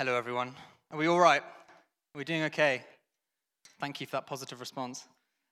[0.00, 0.54] Hello, everyone.
[0.90, 1.42] Are we all right?
[1.42, 2.82] Are we doing okay?
[3.80, 5.06] Thank you for that positive response.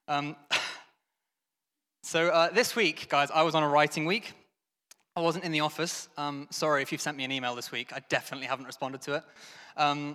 [0.08, 0.36] Um,
[2.02, 4.32] so, uh, this week, guys, I was on a writing week.
[5.14, 6.08] I wasn't in the office.
[6.16, 7.92] Um, sorry if you've sent me an email this week.
[7.92, 9.22] I definitely haven't responded to it.
[9.76, 10.14] Um,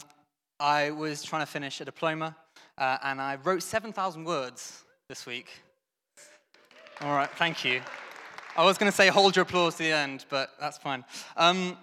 [0.59, 2.36] I was trying to finish a diploma,
[2.79, 5.52] uh, and I wrote 7,000 words this week.
[7.02, 7.81] All right, thank you.
[8.57, 11.05] I was going to say hold your applause to the end, but that's fine.
[11.38, 11.77] Um,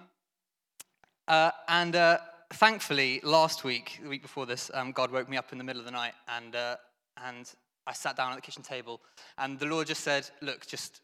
[1.29, 2.19] uh, and uh,
[2.53, 5.80] thankfully, last week, the week before this, um, God woke me up in the middle
[5.80, 6.77] of the night, and uh,
[7.25, 7.51] and
[7.87, 9.01] I sat down at the kitchen table,
[9.38, 11.01] and the Lord just said, "Look, just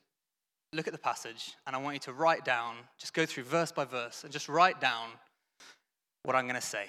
[0.72, 3.72] look at the passage, and I want you to write down, just go through verse
[3.72, 5.10] by verse, and just write down
[6.22, 6.86] what I'm going to say."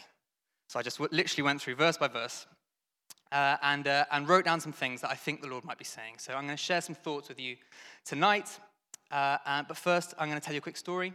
[0.68, 2.46] So I just w- literally went through verse by verse.
[3.30, 5.84] Uh, and, uh, and wrote down some things that I think the Lord might be
[5.84, 6.13] saying.
[6.18, 7.58] So I'm going to share some thoughts with you
[8.05, 8.58] tonight.
[9.12, 11.13] Uh, but first, I'm going to tell you a quick story.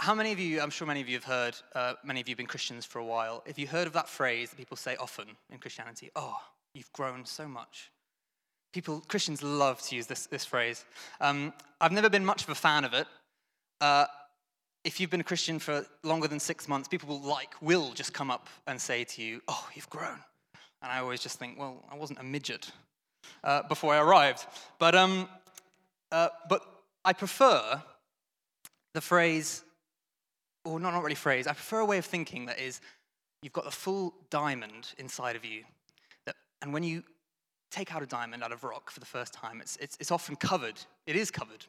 [0.00, 2.32] How many of you, I'm sure many of you have heard, uh, many of you
[2.32, 3.42] have been Christians for a while.
[3.46, 6.10] Have you heard of that phrase that people say often in Christianity?
[6.14, 6.36] Oh,
[6.72, 7.90] you've grown so much.
[8.72, 10.84] People, Christians love to use this, this phrase.
[11.20, 13.08] Um, I've never been much of a fan of it.
[13.80, 14.06] Uh,
[14.84, 18.14] if you've been a Christian for longer than six months, people will like, will just
[18.14, 20.18] come up and say to you, oh, you've grown.
[20.80, 22.70] And I always just think, well, I wasn't a midget
[23.42, 24.46] uh, before I arrived.
[24.78, 25.28] But um,
[26.12, 26.62] uh, but
[27.04, 27.82] I prefer
[28.94, 29.64] the phrase,
[30.68, 32.80] or not, not really phrase, I prefer a way of thinking that is
[33.42, 35.64] you've got the full diamond inside of you.
[36.26, 37.02] That, and when you
[37.70, 40.36] take out a diamond out of rock for the first time, it's, it's, it's often
[40.36, 41.64] covered, it is covered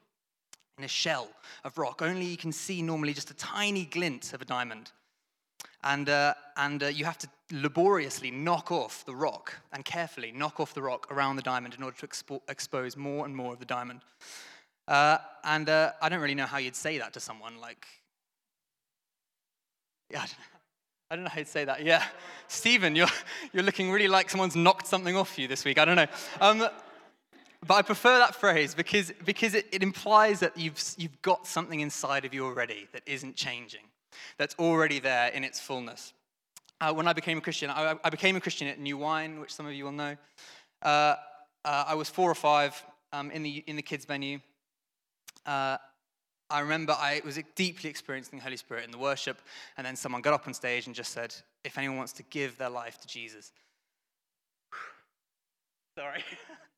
[0.77, 1.30] in a shell
[1.64, 2.02] of rock.
[2.02, 4.92] Only you can see normally just a tiny glint of a diamond.
[5.83, 10.59] And, uh, and uh, you have to laboriously knock off the rock and carefully knock
[10.59, 13.59] off the rock around the diamond in order to expo- expose more and more of
[13.59, 14.02] the diamond.
[14.88, 17.59] Uh, and uh, I don't really know how you'd say that to someone.
[17.59, 17.86] Like,
[20.11, 20.25] yeah,
[21.09, 21.83] I don't, know how you'd say that.
[21.83, 22.03] Yeah,
[22.47, 23.07] Stephen, you're,
[23.53, 25.79] you're looking really like someone's knocked something off you this week.
[25.79, 26.07] I don't know.
[26.41, 26.67] Um,
[27.65, 31.81] but I prefer that phrase because, because it, it implies that you've, you've got something
[31.81, 33.81] inside of you already that isn't changing
[34.37, 36.14] that's already there in its fullness.
[36.81, 39.53] Uh, when I became a Christian, I, I, became a Christian at New Wine, which
[39.53, 40.15] some of you will know.
[40.81, 41.15] Uh,
[41.65, 42.81] uh, I was four or five
[43.11, 44.39] um, in, the, in the kids' venue.
[45.45, 45.77] Uh,
[46.49, 49.39] I remember I was deeply experiencing the Holy Spirit in the worship,
[49.77, 52.58] and then someone got up on stage and just said, If anyone wants to give
[52.58, 53.52] their life to Jesus,
[55.98, 56.23] sorry,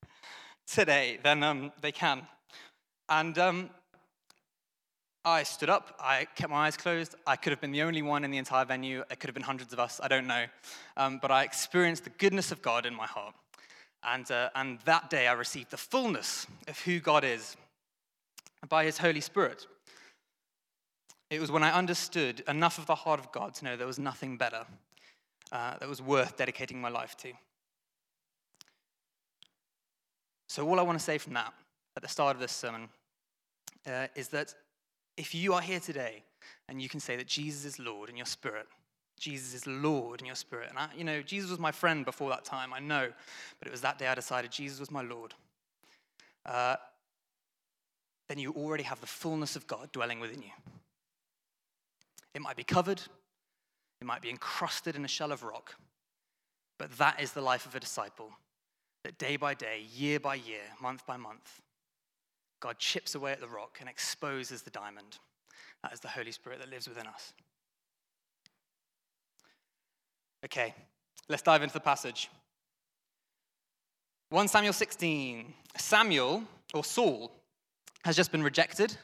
[0.68, 2.24] today, then um, they can.
[3.08, 3.70] And um,
[5.24, 7.16] I stood up, I kept my eyes closed.
[7.26, 9.04] I could have been the only one in the entire venue.
[9.10, 10.46] It could have been hundreds of us, I don't know.
[10.98, 13.36] Um, but I experienced the goodness of God in my heart.
[14.04, 17.56] And, uh, and that day I received the fullness of who God is
[18.70, 19.68] by His Holy Spirit.
[21.30, 24.00] It was when I understood enough of the heart of God to know there was
[24.00, 24.66] nothing better
[25.52, 27.32] uh, that was worth dedicating my life to.
[30.50, 31.54] So, all I want to say from that
[31.96, 32.90] at the start of this sermon
[33.88, 34.54] uh, is that
[35.18, 36.24] if you are here today
[36.68, 38.68] and you can say that Jesus is Lord in your spirit,
[39.20, 40.70] Jesus is Lord in your spirit.
[40.70, 43.10] And I, you know, Jesus was my friend before that time, I know,
[43.60, 45.34] but it was that day I decided Jesus was my Lord.
[46.46, 46.76] Uh,
[48.32, 50.52] then you already have the fullness of God dwelling within you.
[52.34, 53.02] It might be covered,
[54.00, 55.76] it might be encrusted in a shell of rock,
[56.80, 58.32] but that is the life of a disciple.
[59.04, 61.62] That day by day, year by year, month by month,
[62.62, 65.18] God chips away at the rock and exposes the diamond.
[65.84, 67.34] That is the Holy Spirit that lives within us.
[70.46, 70.74] Okay,
[71.28, 72.30] let's dive into the passage.
[74.30, 75.54] 1 Samuel 16.
[75.76, 76.44] Samuel,
[76.74, 77.41] or Saul,
[78.04, 78.98] has just been rejected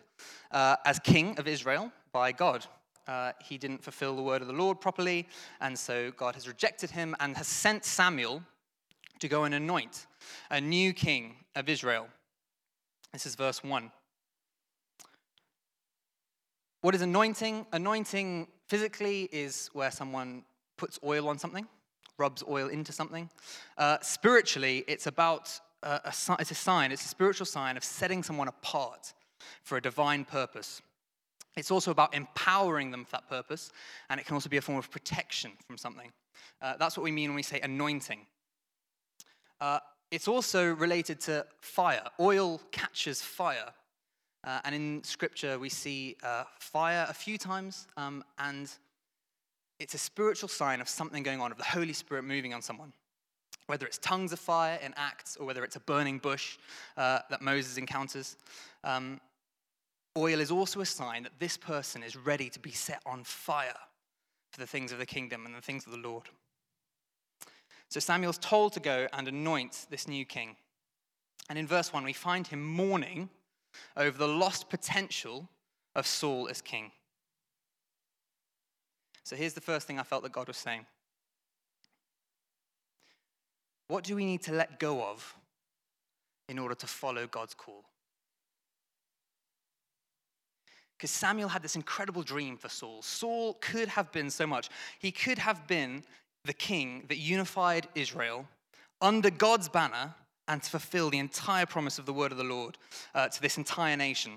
[0.51, 2.65] uh, as king of Israel by God.
[3.07, 5.27] Uh, he didn't fulfill the word of the Lord properly,
[5.61, 8.43] and so God has rejected him and has sent Samuel
[9.19, 10.07] to go and anoint
[10.51, 12.07] a new king of Israel.
[13.13, 13.91] This is verse 1.
[16.81, 17.65] What is anointing?
[17.71, 20.43] Anointing physically is where someone
[20.77, 21.67] puts oil on something,
[22.17, 23.29] rubs oil into something.
[23.77, 28.23] Uh, spiritually, it's about uh, a, it's a sign, it's a spiritual sign of setting
[28.23, 29.13] someone apart
[29.63, 30.81] for a divine purpose.
[31.55, 33.71] It's also about empowering them for that purpose,
[34.09, 36.11] and it can also be a form of protection from something.
[36.61, 38.19] Uh, that's what we mean when we say anointing.
[39.59, 39.79] Uh,
[40.11, 42.03] it's also related to fire.
[42.19, 43.73] Oil catches fire.
[44.43, 48.71] Uh, and in scripture, we see uh, fire a few times, um, and
[49.79, 52.93] it's a spiritual sign of something going on, of the Holy Spirit moving on someone.
[53.67, 56.57] Whether it's tongues of fire in Acts, or whether it's a burning bush
[56.97, 58.37] uh, that Moses encounters.
[58.83, 59.21] Um,
[60.17, 63.77] oil is also a sign that this person is ready to be set on fire
[64.51, 66.23] for the things of the kingdom and the things of the Lord.
[67.89, 70.55] So Samuel's told to go and anoint this new king.
[71.49, 73.29] And in verse 1, we find him mourning
[73.95, 75.47] over the lost potential
[75.95, 76.91] of Saul as king.
[79.23, 80.85] So here's the first thing I felt that God was saying
[83.87, 85.35] What do we need to let go of
[86.49, 87.85] in order to follow God's call?
[90.97, 93.01] Because Samuel had this incredible dream for Saul.
[93.01, 94.69] Saul could have been so much.
[94.99, 96.03] He could have been
[96.43, 98.47] the king that unified Israel
[98.99, 100.15] under God's banner
[100.47, 102.77] and to fulfill the entire promise of the word of the Lord
[103.13, 104.33] uh, to this entire nation.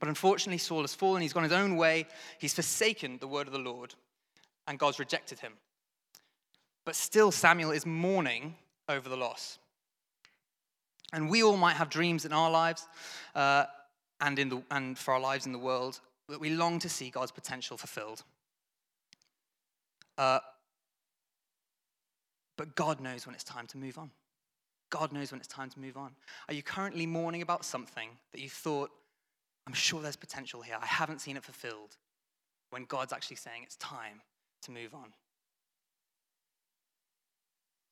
[0.00, 1.22] But unfortunately, Saul has fallen.
[1.22, 2.06] He's gone his own way.
[2.38, 3.94] He's forsaken the word of the Lord,
[4.66, 5.52] and God's rejected him.
[6.84, 8.54] But still, Samuel is mourning
[8.88, 9.58] over the loss.
[11.12, 12.86] And we all might have dreams in our lives
[13.34, 13.64] uh,
[14.20, 17.10] and, in the, and for our lives in the world that we long to see
[17.10, 18.24] God's potential fulfilled.
[20.18, 20.40] Uh,
[22.56, 24.10] but God knows when it's time to move on.
[24.90, 26.12] God knows when it's time to move on.
[26.48, 28.90] Are you currently mourning about something that you thought,
[29.66, 31.96] I'm sure there's potential here, I haven't seen it fulfilled,
[32.70, 34.22] when God's actually saying it's time
[34.62, 35.12] to move on?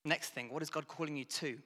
[0.05, 1.59] Next thing, what is God calling you to?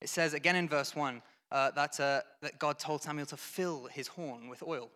[0.00, 3.86] It says again in verse 1 uh, that, uh, that God told Samuel to fill
[3.86, 4.90] his horn with oil.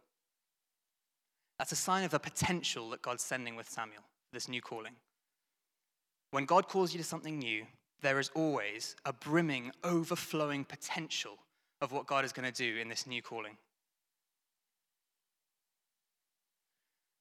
[1.59, 4.03] That's a sign of the potential that God's sending with Samuel,
[4.33, 4.95] this new calling.
[6.31, 7.65] When God calls you to something new,
[8.01, 11.39] there is always a brimming, overflowing potential
[11.81, 13.57] of what God is going to do in this new calling.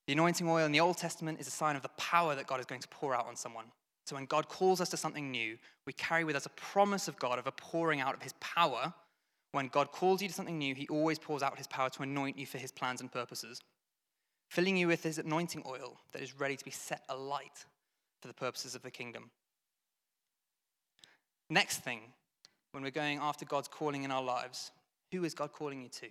[0.08, 2.62] The anointing oil in the Old Testament is a sign of the power that God
[2.62, 3.66] is going to pour out on someone.
[4.06, 7.20] So when God calls us to something new, we carry with us a promise of
[7.20, 8.94] God of a pouring out of his power.
[9.52, 12.38] When God calls you to something new, he always pours out his power to anoint
[12.38, 13.62] you for his plans and purposes,
[14.50, 17.66] filling you with his anointing oil that is ready to be set alight
[18.22, 19.30] for the purposes of the kingdom.
[21.50, 22.00] Next thing,
[22.72, 24.72] when we're going after God's calling in our lives,
[25.12, 26.08] who is God calling you to?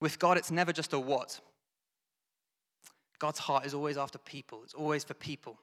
[0.00, 1.40] With God, it's never just a what.
[3.18, 5.58] God's heart is always after people, it's always for people.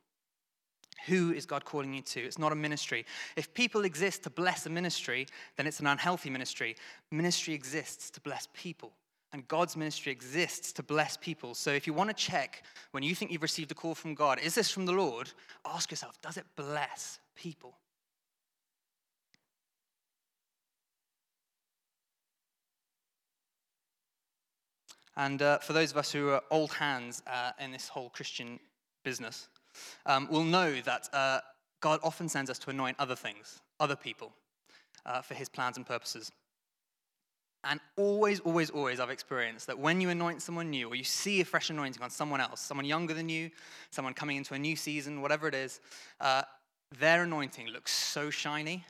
[1.05, 2.19] Who is God calling you to?
[2.21, 3.05] It's not a ministry.
[3.35, 6.75] If people exist to bless a ministry, then it's an unhealthy ministry.
[7.11, 8.91] Ministry exists to bless people.
[9.31, 11.53] And God's ministry exists to bless people.
[11.53, 14.39] So if you want to check when you think you've received a call from God,
[14.39, 15.31] is this from the Lord?
[15.65, 17.75] Ask yourself, does it bless people?
[25.17, 28.59] And uh, for those of us who are old hands uh, in this whole Christian
[29.03, 29.47] business,
[30.05, 31.39] um, will know that uh,
[31.81, 34.31] God often sends us to anoint other things, other people,
[35.05, 36.31] uh, for his plans and purposes.
[37.63, 41.41] And always, always, always, I've experienced that when you anoint someone new or you see
[41.41, 43.49] a fresh anointing on someone else, someone younger than you,
[43.89, 45.81] someone coming into a new season, whatever it is,
[46.21, 46.43] uh,
[46.99, 48.85] their anointing looks so shiny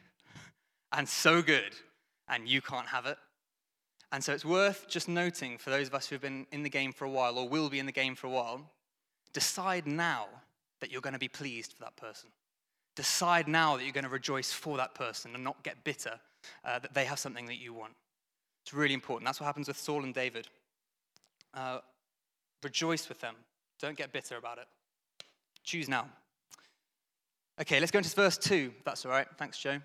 [0.91, 1.71] and so good,
[2.27, 3.17] and you can't have it.
[4.11, 6.69] And so it's worth just noting for those of us who have been in the
[6.69, 8.61] game for a while or will be in the game for a while,
[9.33, 10.27] decide now
[10.79, 12.29] that you're going to be pleased for that person.
[12.95, 16.19] Decide now that you're going to rejoice for that person and not get bitter
[16.63, 17.93] uh, that they have something that you want.
[18.63, 19.25] It's really important.
[19.25, 20.47] That's what happens with Saul and David.
[21.53, 21.79] Uh,
[22.63, 23.35] rejoice with them.
[23.79, 24.67] Don't get bitter about it.
[25.63, 26.07] Choose now.
[27.59, 28.71] Okay, let's go into verse 2.
[28.85, 29.27] That's all right.
[29.37, 29.79] Thanks, Joe.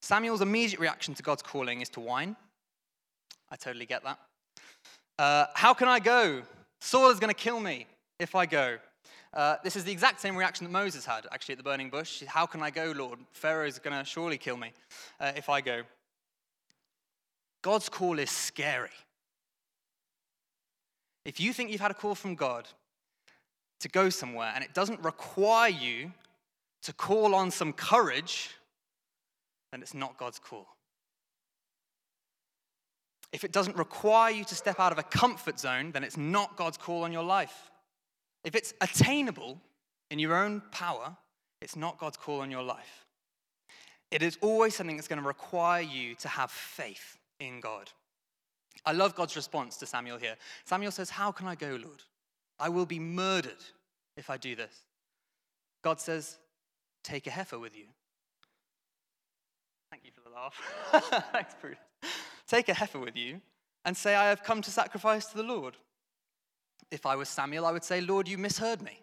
[0.00, 2.36] Samuel's immediate reaction to God's calling is to whine.
[3.50, 4.18] I totally get that.
[5.18, 6.42] Uh, how can I go?
[6.80, 7.86] Saul is going to kill me
[8.18, 8.78] if I go.
[9.34, 12.22] Uh, this is the exact same reaction that Moses had, actually, at the burning bush.
[12.26, 13.18] How can I go, Lord?
[13.32, 14.72] Pharaoh is going to surely kill me
[15.20, 15.82] uh, if I go.
[17.62, 18.90] God's call is scary.
[21.24, 22.68] If you think you've had a call from God
[23.80, 26.12] to go somewhere and it doesn't require you
[26.82, 28.50] to call on some courage,
[29.72, 30.66] then it's not God's call.
[33.32, 36.56] If it doesn't require you to step out of a comfort zone, then it's not
[36.56, 37.70] God's call on your life.
[38.44, 39.60] If it's attainable
[40.10, 41.16] in your own power,
[41.60, 43.06] it's not God's call on your life.
[44.10, 47.90] It is always something that's going to require you to have faith in God.
[48.86, 50.36] I love God's response to Samuel here.
[50.64, 52.02] Samuel says, How can I go, Lord?
[52.58, 53.62] I will be murdered
[54.16, 54.74] if I do this.
[55.82, 56.38] God says,
[57.04, 57.84] Take a heifer with you.
[59.90, 61.28] Thank you for the laugh.
[61.32, 61.80] Thanks, Prudence.
[62.46, 63.40] Take a heifer with you
[63.84, 65.76] and say, I have come to sacrifice to the Lord.
[66.90, 69.00] If I was Samuel, I would say, Lord, you misheard me.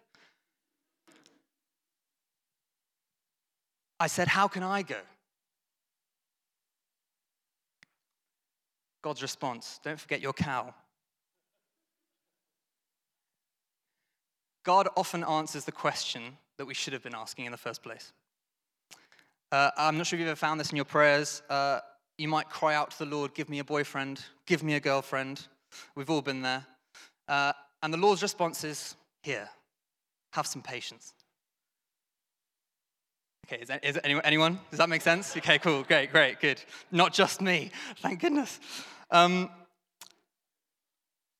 [3.99, 4.97] I said, How can I go?
[9.01, 10.73] God's response don't forget your cow.
[14.63, 18.11] God often answers the question that we should have been asking in the first place.
[19.55, 21.41] Uh, I'm not sure if you've ever found this in your prayers.
[21.49, 21.79] Uh,
[22.17, 25.47] you might cry out to the Lord, Give me a boyfriend, give me a girlfriend.
[25.95, 26.65] We've all been there.
[27.29, 29.47] Uh, and the Lord's response is, Here,
[30.33, 31.13] have some patience.
[33.47, 34.59] Okay, is, that, is anyone, anyone?
[34.71, 35.37] Does that make sense?
[35.37, 36.61] Okay, cool, great, great, good.
[36.91, 38.59] Not just me, thank goodness.
[39.09, 39.49] Um,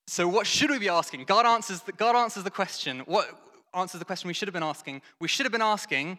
[0.06, 1.22] so, what should we be asking?
[1.24, 3.00] God answers, the, God answers the question.
[3.00, 3.28] What
[3.74, 5.02] answers the question we should have been asking?
[5.20, 6.18] We should have been asking,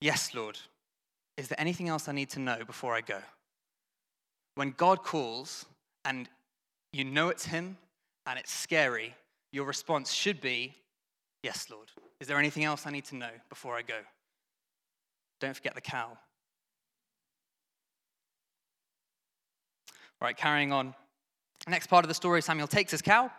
[0.00, 0.58] Yes, Lord.
[1.36, 3.18] Is there anything else I need to know before I go?
[4.54, 5.64] When God calls
[6.04, 6.28] and
[6.92, 7.78] you know it's Him
[8.26, 9.14] and it's scary,
[9.52, 10.74] your response should be,
[11.42, 11.88] Yes, Lord.
[12.20, 13.98] Is there anything else I need to know before I go?
[15.40, 16.16] Don't forget the cow.
[20.20, 20.94] All right, carrying on.
[21.66, 23.30] Next part of the story Samuel takes his cow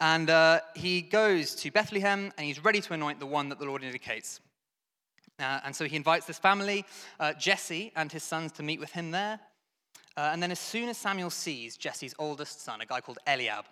[0.00, 3.64] and uh, he goes to Bethlehem and he's ready to anoint the one that the
[3.64, 4.40] Lord indicates.
[5.40, 6.84] Uh, and so he invites this family,
[7.18, 9.40] uh, Jesse and his sons, to meet with him there.
[10.16, 13.64] Uh, and then, as soon as Samuel sees Jesse's oldest son, a guy called Eliab,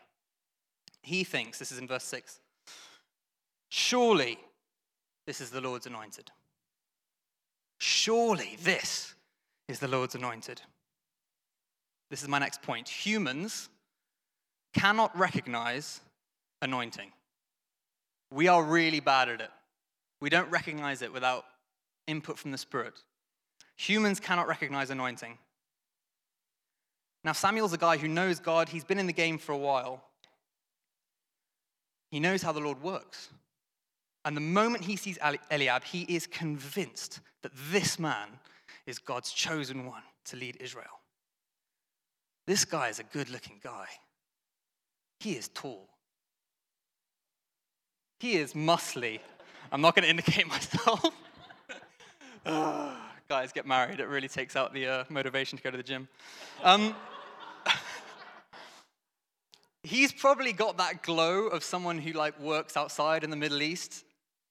[1.02, 2.40] he thinks, this is in verse 6,
[3.68, 4.38] surely
[5.26, 6.30] this is the Lord's anointed.
[7.78, 9.14] Surely this
[9.68, 10.62] is the Lord's anointed.
[12.10, 12.88] This is my next point.
[12.88, 13.68] Humans
[14.74, 16.00] cannot recognize
[16.62, 17.12] anointing.
[18.32, 19.50] We are really bad at it.
[20.20, 21.44] We don't recognize it without
[22.08, 22.94] input from the Spirit.
[23.76, 25.38] Humans cannot recognize anointing.
[27.22, 30.02] Now, Samuel's a guy who knows God, he's been in the game for a while.
[32.10, 33.28] He knows how the Lord works.
[34.24, 35.18] And the moment he sees
[35.50, 38.28] Eliab, he is convinced that this man
[38.86, 40.86] is God's chosen one to lead Israel.
[42.46, 43.86] This guy is a good looking guy.
[45.20, 45.88] He is tall.
[48.20, 49.20] He is muscly.
[49.70, 51.14] I'm not going to indicate myself.
[53.28, 56.08] guys get married, it really takes out the uh, motivation to go to the gym.
[56.62, 56.94] Um,
[59.82, 64.04] he's probably got that glow of someone who like works outside in the Middle East.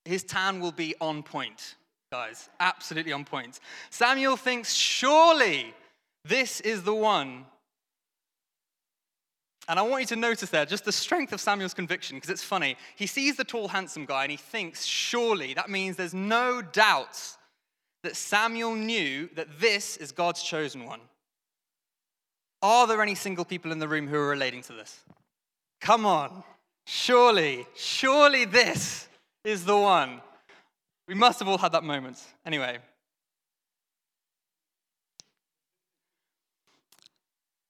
[0.05, 1.75] His tan will be on point,
[2.11, 3.59] guys, absolutely on point.
[3.89, 5.73] Samuel thinks, surely
[6.23, 7.45] this is the one
[9.69, 12.43] and I want you to notice there just the strength of Samuel's conviction, because it's
[12.43, 12.77] funny.
[12.95, 17.36] He sees the tall, handsome guy and he thinks, surely, that means there's no doubt
[18.03, 21.01] that Samuel knew that this is God's chosen one.
[22.61, 24.99] Are there any single people in the room who are relating to this?
[25.81, 26.43] Come on.
[26.85, 29.07] Surely, surely this
[29.43, 30.21] is the one.
[31.07, 32.21] We must have all had that moment.
[32.45, 32.79] Anyway,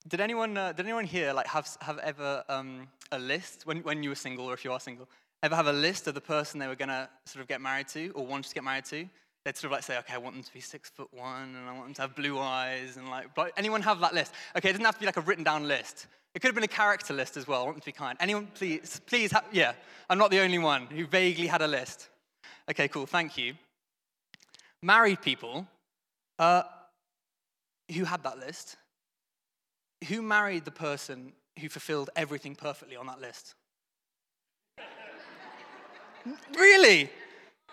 [0.08, 4.04] Did anyone, uh, did anyone here like have, have ever um, a list when, when
[4.04, 5.10] you were single or if you are single,
[5.44, 7.90] ever have a list of the person they were going to sort of get married
[7.90, 9.06] to or wanted to get married to?
[9.48, 11.70] They'd sort of like say, okay, I want them to be six foot one and
[11.70, 14.34] I want them to have blue eyes and like, but anyone have that list?
[14.58, 16.08] Okay, it doesn't have to be like a written down list.
[16.36, 17.62] It could have been a character list as well.
[17.62, 18.18] I want them to be kind.
[18.20, 19.72] Anyone, please, please, ha- yeah,
[20.10, 22.10] I'm not the only one who vaguely had a list.
[22.70, 23.54] Okay, cool, thank you.
[24.84, 25.66] Married people
[26.40, 26.64] uh,
[27.96, 28.76] who had that list,
[30.10, 33.56] who married the person who fulfilled everything perfectly on that list?
[36.54, 37.10] really?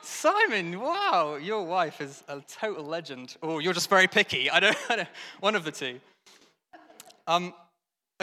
[0.04, 3.36] Simon, wow, your wife is a total legend.
[3.40, 4.50] Or you're just very picky.
[4.50, 5.08] I don't, I don't
[5.40, 5.98] one of the two.
[7.26, 7.54] Um,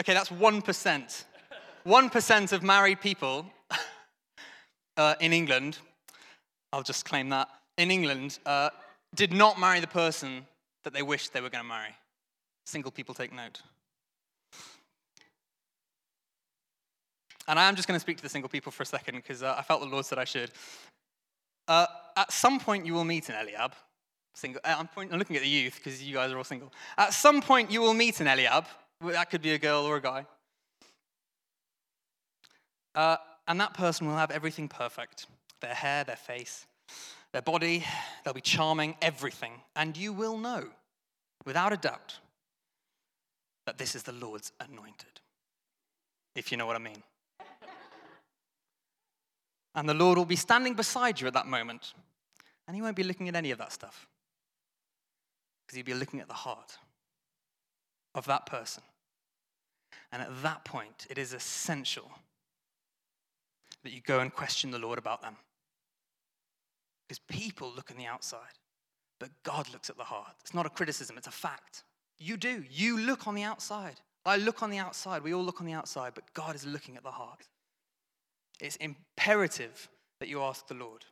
[0.00, 1.24] okay, that's 1%.
[1.84, 3.46] 1% of married people
[4.96, 5.78] uh, in England,
[6.72, 8.70] I'll just claim that, in England, uh,
[9.14, 10.46] did not marry the person
[10.84, 11.94] that they wished they were going to marry.
[12.64, 13.60] Single people take note.
[17.48, 19.42] And I am just going to speak to the single people for a second because
[19.42, 20.52] uh, I felt the Lord said I should.
[21.68, 23.72] Uh, at some point, you will meet an Eliab.
[24.34, 24.60] Single.
[24.64, 26.72] Uh, I'm, point, I'm looking at the youth because you guys are all single.
[26.96, 28.66] At some point, you will meet an Eliab.
[29.02, 30.26] That could be a girl or a guy.
[32.94, 33.16] Uh,
[33.48, 35.26] and that person will have everything perfect
[35.60, 36.66] their hair, their face,
[37.32, 37.84] their body.
[38.24, 39.52] They'll be charming, everything.
[39.76, 40.64] And you will know,
[41.46, 42.18] without a doubt,
[43.66, 45.20] that this is the Lord's anointed.
[46.34, 47.02] If you know what I mean.
[49.74, 51.94] And the Lord will be standing beside you at that moment.
[52.66, 54.06] And He won't be looking at any of that stuff.
[55.66, 56.76] Because He'll be looking at the heart
[58.14, 58.82] of that person.
[60.10, 62.10] And at that point, it is essential
[63.82, 65.36] that you go and question the Lord about them.
[67.08, 68.40] Because people look on the outside,
[69.18, 70.34] but God looks at the heart.
[70.40, 71.84] It's not a criticism, it's a fact.
[72.18, 72.62] You do.
[72.70, 74.00] You look on the outside.
[74.24, 75.22] I look on the outside.
[75.22, 77.48] We all look on the outside, but God is looking at the heart.
[78.62, 79.88] It's imperative
[80.20, 81.04] that you ask the Lord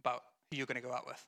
[0.00, 1.22] about who you're going to go out with.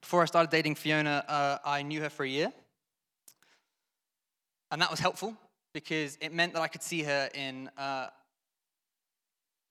[0.00, 2.52] Before I started dating Fiona, uh, I knew her for a year.
[4.70, 5.36] And that was helpful
[5.74, 8.06] because it meant that I could see her in uh,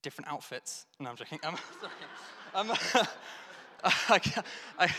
[0.03, 0.86] different outfits.
[1.00, 1.39] No, I'm joking.
[2.53, 3.07] I'm sorry.
[3.83, 4.21] I,
[4.79, 4.88] I,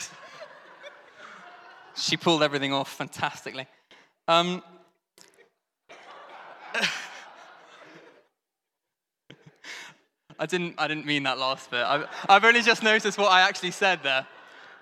[1.94, 3.66] she pulled everything off fantastically.
[4.28, 4.62] Um,
[10.38, 11.84] I didn't, I didn't mean that last bit.
[11.84, 14.26] I've, I've only just noticed what I actually said there.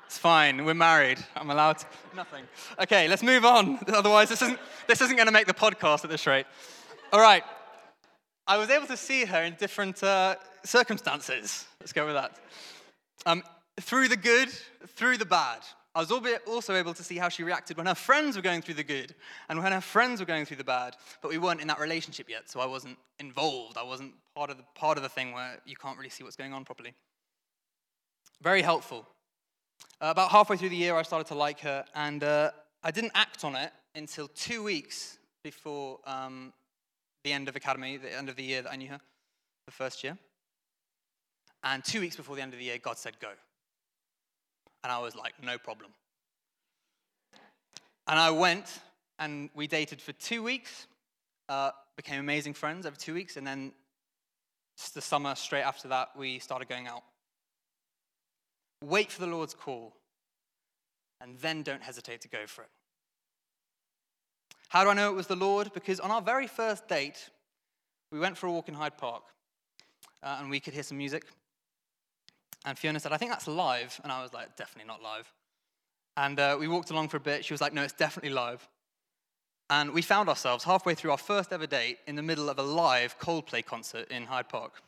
[0.07, 0.65] It's fine.
[0.65, 1.19] We're married.
[1.35, 1.87] I'm allowed to.
[2.17, 2.45] Nothing.
[2.81, 3.79] Okay, let's move on.
[3.89, 6.47] Otherwise, this isn't, this isn't going to make the podcast at this rate.
[7.13, 7.43] All right.
[8.47, 11.65] I was able to see her in different uh, circumstances.
[11.81, 12.37] Let's go with that.
[13.25, 13.43] Um,
[13.81, 14.51] through the good,
[14.87, 15.61] through the bad.
[15.97, 16.13] I was
[16.47, 19.15] also able to see how she reacted when her friends were going through the good
[19.49, 22.29] and when her friends were going through the bad, but we weren't in that relationship
[22.29, 23.79] yet, so I wasn't involved.
[23.79, 26.37] I wasn't part of the, part of the thing where you can't really see what's
[26.37, 26.93] going on properly.
[28.43, 29.07] Very helpful.
[29.99, 32.51] Uh, about halfway through the year, I started to like her, and uh,
[32.85, 36.53] I didn't act on it until two weeks before um,
[37.25, 39.01] the end of academy, the end of the year that I knew her,
[39.65, 40.19] the first year.
[41.65, 43.31] And two weeks before the end of the year, God said, Go.
[44.87, 45.91] And I was like, No problem.
[48.07, 48.79] And I went,
[49.19, 50.87] and we dated for two weeks,
[51.49, 53.73] uh, became amazing friends over two weeks, and then
[54.79, 57.03] just the summer straight after that, we started going out.
[58.85, 59.93] Wait for the Lord's call,
[61.21, 62.71] and then don't hesitate to go for it.
[64.69, 65.73] How do I know it was the Lord?
[65.75, 67.29] Because on our very first date,
[68.13, 69.25] we went for a walk in Hyde Park,
[70.23, 71.25] uh, and we could hear some music.
[72.67, 73.99] And Fiona said, I think that's live.
[74.03, 75.33] And I was like, definitely not live.
[76.17, 77.45] And uh, we walked along for a bit.
[77.45, 78.69] She was like, no, it's definitely live.
[79.71, 82.63] And we found ourselves halfway through our first ever date in the middle of a
[82.63, 84.83] live Coldplay concert in Hyde Park.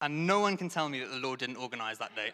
[0.00, 2.32] And no one can tell me that the Lord didn't organize that date.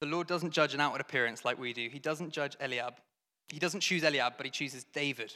[0.00, 1.88] the Lord doesn't judge an outward appearance like we do.
[1.90, 2.94] He doesn't judge Eliab.
[3.48, 5.34] He doesn't choose Eliab, but he chooses David.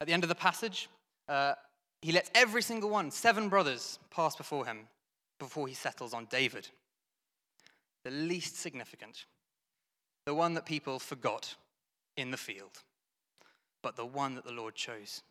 [0.00, 0.88] At the end of the passage,
[1.28, 1.54] uh,
[2.02, 4.88] he lets every single one, seven brothers, pass before him
[5.38, 6.68] before he settles on David.
[8.04, 9.24] The least significant,
[10.26, 11.54] the one that people forgot
[12.16, 12.82] in the field,
[13.82, 15.22] but the one that the Lord chose.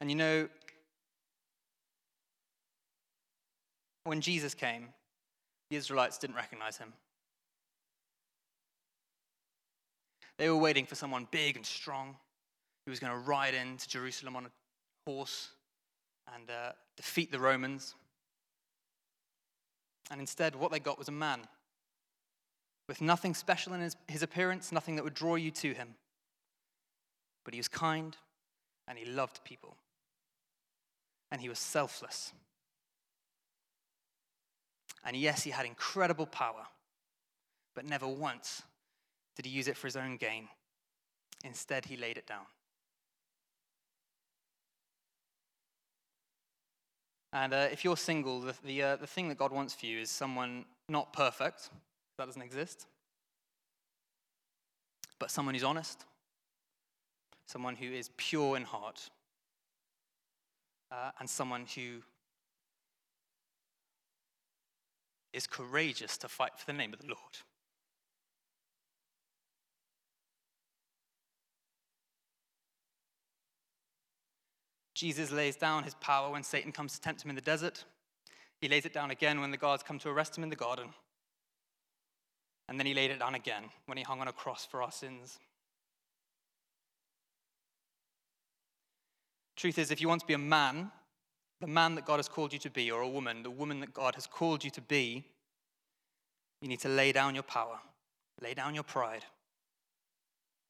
[0.00, 0.48] And you know,
[4.04, 4.88] when Jesus came,
[5.70, 6.92] the Israelites didn't recognize him.
[10.38, 12.16] They were waiting for someone big and strong
[12.86, 14.50] who was going to ride into Jerusalem on a
[15.04, 15.50] horse
[16.34, 17.94] and uh, defeat the Romans.
[20.10, 21.40] And instead, what they got was a man
[22.88, 25.96] with nothing special in his, his appearance, nothing that would draw you to him.
[27.44, 28.16] But he was kind
[28.86, 29.76] and he loved people.
[31.32, 32.32] And he was selfless.
[35.04, 36.66] And yes, he had incredible power,
[37.74, 38.62] but never once
[39.34, 40.48] did he use it for his own gain.
[41.44, 42.46] Instead, he laid it down.
[47.36, 49.98] And uh, if you're single, the, the, uh, the thing that God wants for you
[49.98, 51.68] is someone not perfect,
[52.16, 52.86] that doesn't exist,
[55.18, 56.06] but someone who's honest,
[57.46, 59.10] someone who is pure in heart,
[60.90, 62.00] uh, and someone who
[65.34, 67.36] is courageous to fight for the name of the Lord.
[74.96, 77.84] Jesus lays down his power when Satan comes to tempt him in the desert.
[78.62, 80.88] He lays it down again when the guards come to arrest him in the garden.
[82.66, 84.90] And then he laid it down again when he hung on a cross for our
[84.90, 85.38] sins.
[89.54, 90.90] Truth is, if you want to be a man,
[91.60, 93.92] the man that God has called you to be, or a woman, the woman that
[93.92, 95.26] God has called you to be,
[96.62, 97.78] you need to lay down your power,
[98.42, 99.26] lay down your pride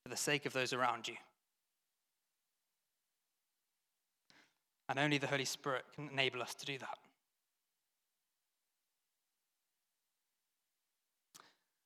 [0.03, 1.15] for the sake of those around you.
[4.89, 6.99] And only the Holy Spirit can enable us to do that.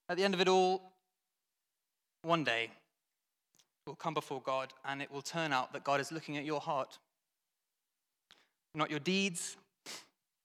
[0.09, 0.83] At the end of it all,
[2.23, 2.71] one day,
[3.87, 6.61] we'll come before God and it will turn out that God is looking at your
[6.61, 6.99] heart.
[8.75, 9.57] Not your deeds,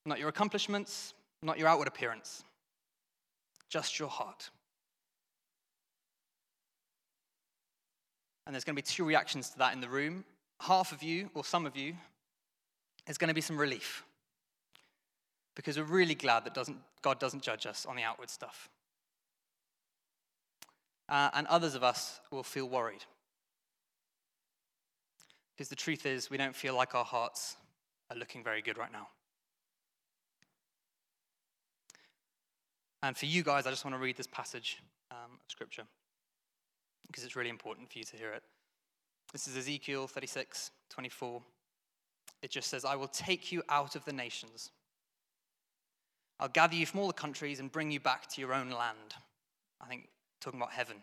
[0.06, 2.44] not your accomplishments, not your outward appearance,
[3.70, 4.50] just your heart.
[8.46, 10.24] And there's going to be two reactions to that in the room.
[10.62, 11.96] Half of you, or some of you,
[13.08, 14.04] is going to be some relief.
[15.56, 18.70] Because we're really glad that doesn't, God doesn't judge us on the outward stuff.
[21.08, 23.06] Uh, and others of us will feel worried.
[25.56, 27.56] Because the truth is, we don't feel like our hearts
[28.10, 29.08] are looking very good right now.
[33.04, 35.84] And for you guys, I just want to read this passage um, of Scripture
[37.08, 38.44] because it's really important for you to hear it.
[39.32, 41.42] This is Ezekiel 36 24.
[42.42, 44.72] It just says, I will take you out of the nations.
[46.40, 49.16] I'll gather you from all the countries and bring you back to your own land.
[49.82, 50.10] I think
[50.42, 50.98] talking about heaven.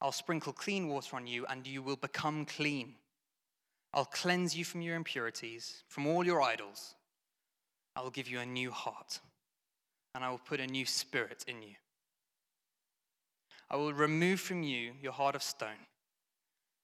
[0.00, 2.94] I'll sprinkle clean water on you, and you will become clean.
[3.92, 6.94] I'll cleanse you from your impurities, from all your idols.
[7.94, 9.20] I will give you a new heart,
[10.14, 11.74] and I will put a new spirit in you.
[13.70, 15.86] I will remove from you your heart of stone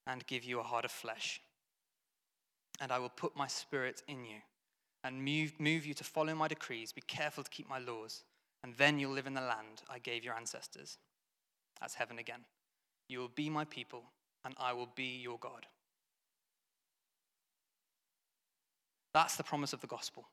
[0.07, 1.41] and give you a heart of flesh.
[2.81, 4.39] And I will put my spirit in you
[5.05, 6.93] and move, move you to follow my decrees.
[6.93, 8.25] Be careful to keep my laws,
[8.63, 10.99] and then you'll live in the land I gave your ancestors.
[11.81, 12.41] That's heaven again.
[13.09, 14.05] You will be my people,
[14.45, 15.67] and I will be your God.
[19.13, 20.29] That's the promise of the gospel.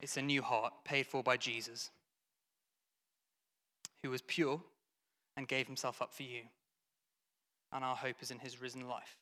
[0.00, 1.90] It's a new heart paid for by Jesus,
[4.02, 4.60] who was pure
[5.36, 6.42] and gave himself up for you.
[7.72, 9.16] And our hope is in his risen life.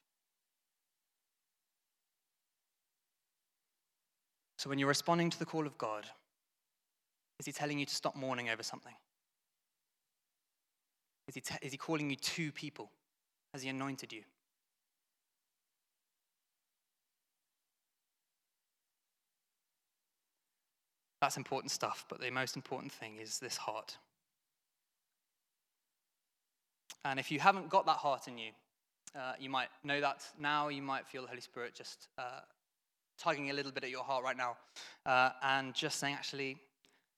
[4.56, 6.06] So when you're responding to the call of God,
[7.38, 8.94] is he telling you to stop mourning over something?
[11.28, 12.90] Is he, te- is he calling you to people?
[13.52, 14.22] Has he anointed you?
[21.20, 23.98] That's important stuff, but the most important thing is this heart.
[27.04, 28.50] And if you haven't got that heart in you,
[29.14, 30.68] uh, you might know that now.
[30.68, 32.40] You might feel the Holy Spirit just uh,
[33.18, 34.56] tugging a little bit at your heart right now
[35.06, 36.56] uh, and just saying, actually,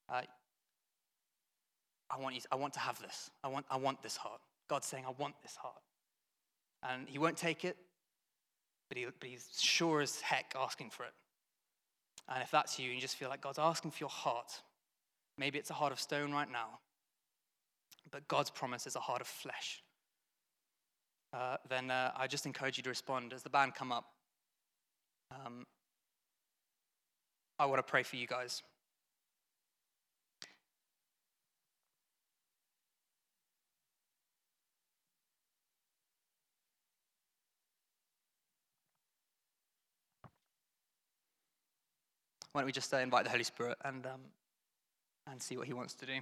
[0.09, 0.25] I,
[2.19, 3.31] want you to, I want to have this.
[3.45, 4.41] I want, I want this heart.
[4.69, 5.83] God's saying, I want this heart.
[6.83, 7.77] And He won't take it,
[8.89, 11.13] but, he, but He's sure as heck asking for it.
[12.29, 14.63] And if that's you, and you just feel like God's asking for your heart,
[15.39, 16.79] maybe it's a heart of stone right now,
[18.13, 19.83] but God's promise is a heart of flesh.
[21.33, 24.07] Uh, then uh, I just encourage you to respond as the band come up.
[25.33, 25.67] Um,
[27.59, 28.63] I want to pray for you guys.
[42.53, 44.21] why don't we just uh, invite the Holy Spirit and, um,
[45.31, 46.21] and see what he wants to do?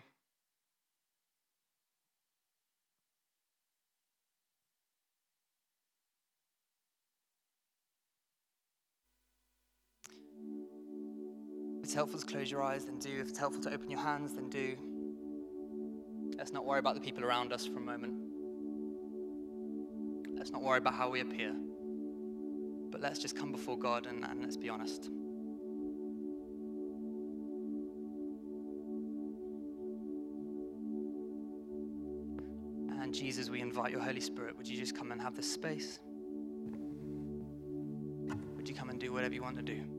[11.89, 13.19] It's helpful to close your eyes, then do.
[13.19, 14.77] If it's helpful to open your hands, then do.
[16.37, 18.13] Let's not worry about the people around us for a moment.
[20.37, 21.55] Let's not worry about how we appear.
[22.91, 25.09] But let's just come before God and, and let's be honest.
[33.01, 34.59] And Jesus, we invite your Holy Spirit.
[34.59, 36.01] Would you just come and have this space?
[38.57, 39.98] Would you come and do whatever you want to do?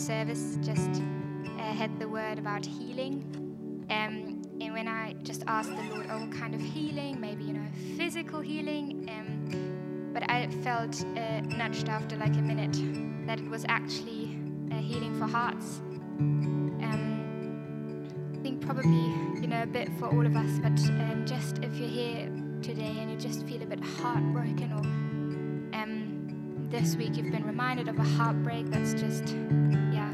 [0.00, 1.02] Service, just
[1.58, 3.22] uh, had the word about healing.
[3.90, 7.52] Um, and when I just asked the Lord, oh, what kind of healing, maybe, you
[7.52, 12.76] know, physical healing, um, but I felt uh, nudged after like a minute
[13.26, 14.38] that it was actually
[14.70, 15.80] a healing for hearts.
[16.18, 19.06] Um, I think probably,
[19.40, 22.26] you know, a bit for all of us, but um, just if you're here
[22.62, 24.99] today and you just feel a bit heartbroken or
[26.70, 29.34] this week you've been reminded of a heartbreak that's just,
[29.92, 30.12] yeah,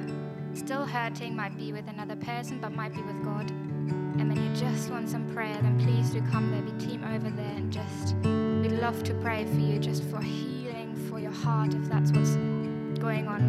[0.55, 3.51] still hurting, might be with another person, but might be with God.
[3.51, 6.51] And then you just want some prayer, then please do come.
[6.51, 10.21] There'll be team over there and just, we'd love to pray for you just for
[10.23, 12.37] healing for your heart if that's what's
[13.01, 13.41] going on.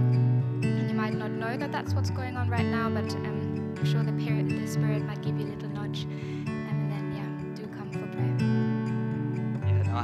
[0.63, 3.86] And you might not know that that's what's going on right now, but um, I'm
[3.86, 5.66] sure the Spirit might give you a little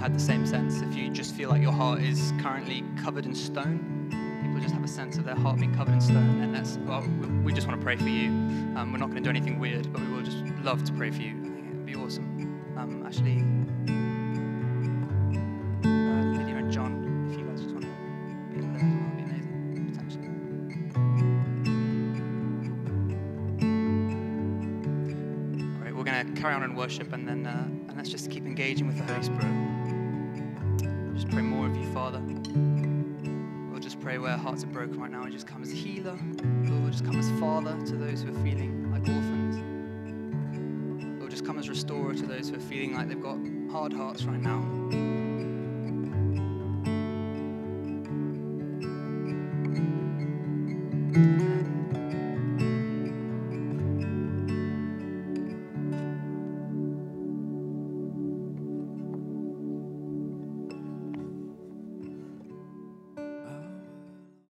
[0.04, 0.82] had the same sense.
[0.82, 4.10] If you just feel like your heart is currently covered in stone,
[4.42, 7.08] people just have a sense of their heart being covered in stone, then let's, well,
[7.46, 8.28] we, just want to pray for you.
[8.76, 11.10] Um, we're not going to do anything weird, but we will just love to pray
[11.10, 11.30] for you.
[11.30, 12.26] I think it would be awesome.
[12.76, 13.46] Um, actually,
[15.90, 17.88] uh, Lydia and John, if you guys want to
[18.52, 19.14] be amazing,
[25.96, 28.86] we're going to carry on in worship and then uh, and let's just keep engaging
[28.88, 29.73] with the Holy Spirit.
[31.34, 32.22] Pray more of you, Father.
[33.72, 35.24] We'll just pray where hearts are broken right now.
[35.24, 36.12] We just come as healer.
[36.12, 39.58] Lord, we'll just come as father to those who are feeling like orphans.
[41.20, 43.40] We'll just come as restorer to those who are feeling like they've got
[43.72, 44.83] hard hearts right now.